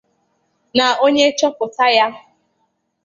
[0.77, 2.05] na onye chọpụtaa ya